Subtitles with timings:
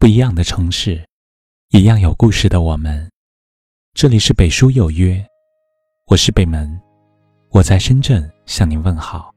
[0.00, 1.06] 不一样的城市，
[1.72, 3.06] 一样有故事的我们。
[3.92, 5.22] 这里是北书有约，
[6.06, 6.80] 我是北门，
[7.50, 9.30] 我在深圳向您问好。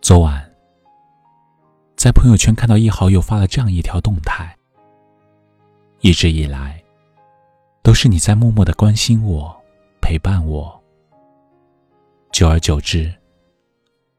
[0.00, 0.50] 昨晚，
[1.94, 4.56] 在朋友圈看到一好友发了这样一条动态：
[6.00, 6.82] 一直以来，
[7.82, 9.54] 都是你在默默的关心我、
[10.00, 10.82] 陪伴我，
[12.32, 13.14] 久而久之。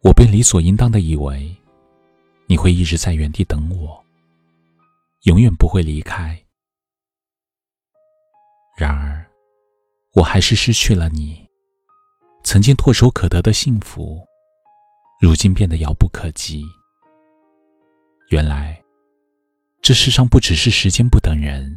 [0.07, 1.53] 我便理所应当的以为，
[2.45, 4.01] 你会一直在原地等我，
[5.23, 6.41] 永远不会离开。
[8.77, 9.29] 然而，
[10.13, 11.45] 我还是失去了你。
[12.41, 14.25] 曾经唾手可得的幸福，
[15.19, 16.63] 如今变得遥不可及。
[18.29, 18.81] 原来，
[19.81, 21.75] 这世上不只是时间不等人，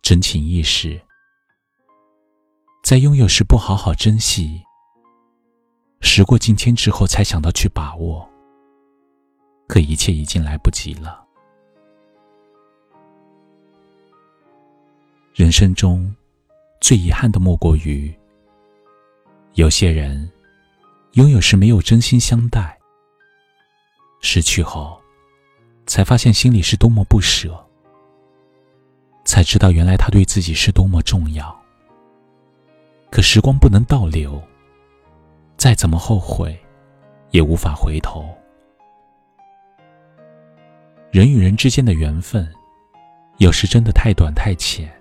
[0.00, 0.98] 真情易逝，
[2.82, 4.63] 在拥有时不好好珍惜。
[6.04, 8.28] 时过境迁之后，才想到去把握，
[9.66, 11.24] 可一切已经来不及了。
[15.32, 16.14] 人生中，
[16.78, 18.14] 最遗憾的莫过于，
[19.54, 20.30] 有些人
[21.12, 22.78] 拥有时没有真心相待，
[24.20, 25.00] 失去后，
[25.86, 27.58] 才发现心里是多么不舍，
[29.24, 31.60] 才知道原来他对自己是多么重要。
[33.10, 34.40] 可时光不能倒流。
[35.64, 36.54] 再怎么后悔，
[37.30, 38.28] 也无法回头。
[41.10, 42.46] 人与人之间的缘分，
[43.38, 44.92] 有时真的太短太浅，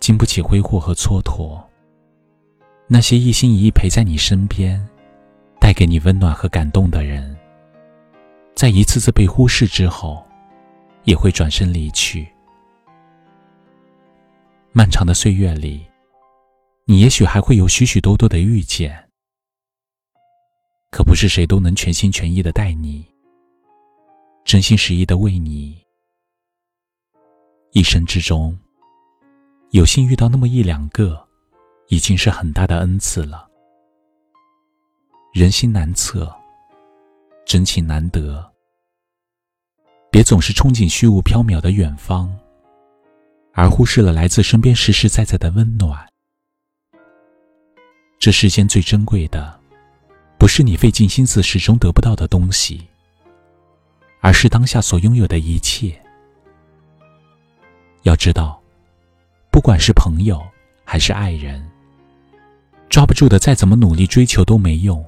[0.00, 1.62] 经不起挥霍和蹉跎。
[2.88, 4.84] 那些一心一意陪在你身边，
[5.60, 7.36] 带给你温暖和感动的人，
[8.56, 10.26] 在一次次被忽视之后，
[11.04, 12.26] 也会转身离去。
[14.72, 15.86] 漫长的岁月里，
[16.84, 19.04] 你也许还会有许许多多的遇见。
[20.90, 23.04] 可不是谁都能全心全意的待你，
[24.44, 25.78] 真心实意的为你。
[27.72, 28.58] 一生之中，
[29.70, 31.22] 有幸遇到那么一两个，
[31.88, 33.46] 已经是很大的恩赐了。
[35.34, 36.34] 人心难测，
[37.44, 38.50] 真情难得。
[40.10, 42.34] 别总是憧憬虚无缥缈的远方，
[43.52, 46.08] 而忽视了来自身边实实在在的温暖。
[48.18, 49.57] 这世间最珍贵的。
[50.48, 52.88] 不是你费尽心思始终得不到的东西，
[54.22, 55.94] 而是当下所拥有的一切。
[58.04, 58.58] 要知道，
[59.50, 60.42] 不管是朋友
[60.86, 61.62] 还是爱人，
[62.88, 65.04] 抓不住的再怎么努力追求都没用。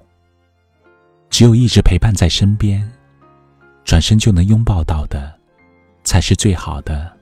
[1.30, 2.86] 只有一直陪伴在身边，
[3.82, 5.40] 转身就能拥抱到的，
[6.04, 7.16] 才是最好的。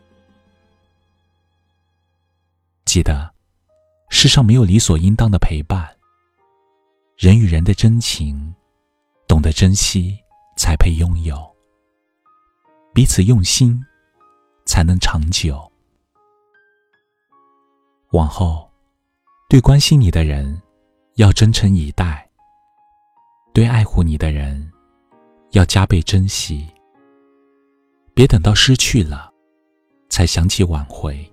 [2.85, 3.33] 记得，
[4.11, 5.98] 世上没有理所应当的陪伴。
[7.19, 8.55] 人与人的真情，
[9.27, 10.17] 懂得珍惜
[10.57, 11.37] 才配拥有。
[12.95, 13.85] 彼此用心，
[14.65, 15.69] 才能长久。
[18.13, 18.71] 往后，
[19.49, 20.63] 对关心你的人，
[21.17, 22.25] 要真诚以待；
[23.53, 24.71] 对爱护你的人，
[25.51, 26.69] 要加倍珍惜。
[28.15, 29.35] 别等到失去了，
[30.09, 31.29] 才想起挽回。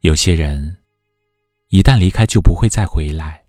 [0.00, 0.77] 有些人。
[1.68, 3.44] 一旦离开，就不会再回来。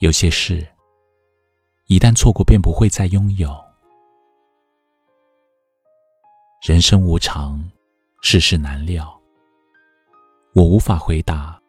[0.00, 0.66] 有些事，
[1.86, 3.56] 一旦错过，便不会再拥有。
[6.66, 7.62] 人生无常，
[8.22, 9.20] 世事难料。
[10.52, 11.62] 我无法回答，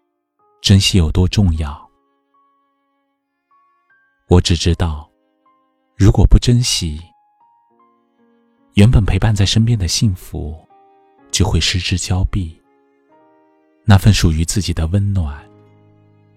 [0.59, 1.87] 珍惜有多重要。
[4.27, 5.07] 我只知道，
[5.95, 6.99] 如果不珍惜，
[8.73, 10.67] 原本陪伴在身边的幸福，
[11.29, 12.58] 就会失之交臂。
[13.89, 15.43] 那份属于自己的温暖，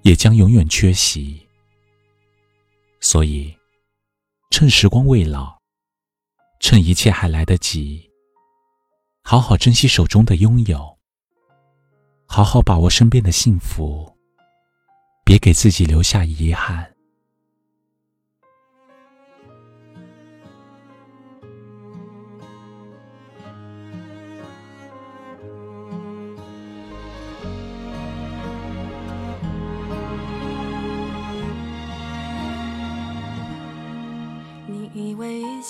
[0.05, 1.47] 也将永远缺席。
[2.99, 3.55] 所以，
[4.49, 5.59] 趁时光未老，
[6.61, 8.09] 趁一切还来得及，
[9.23, 10.99] 好好珍惜手中的拥有，
[12.27, 14.11] 好好把握身边的幸福，
[15.23, 16.92] 别给自己留下遗憾。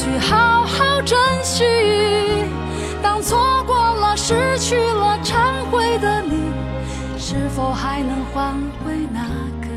[0.00, 1.62] 去好好珍惜？
[3.02, 6.50] 当错过了、失去了、忏悔的你。
[7.18, 9.28] 是否还能换回那
[9.60, 9.68] 个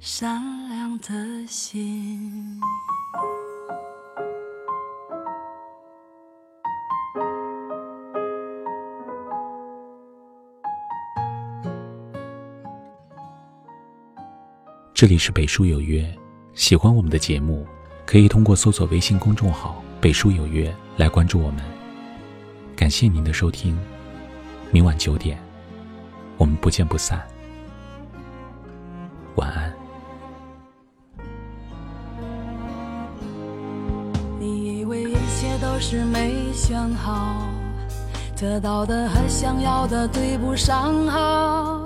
[0.00, 2.60] 善良的心？
[14.92, 16.04] 这里是北书有约，
[16.52, 17.64] 喜欢我们的节目，
[18.06, 21.60] 可以通过搜索微信公众号“北书有约”来关注我们。
[22.76, 23.76] 感谢您的收听。
[24.70, 25.36] 明晚九点，
[26.36, 27.20] 我们不见不散。
[29.34, 29.72] 晚安。
[34.38, 37.48] 你以为一切都是没想好，
[38.38, 41.85] 得到的和想要的对不上号。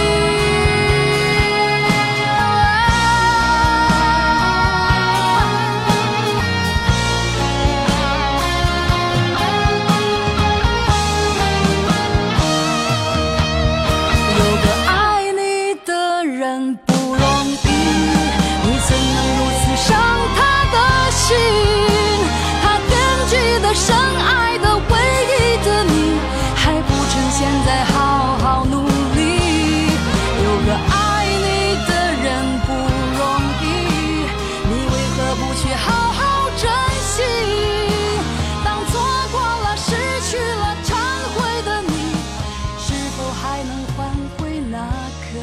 [43.61, 44.09] 才能换
[44.39, 44.89] 回那
[45.21, 45.39] 颗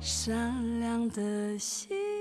[0.00, 2.15] 善良的心。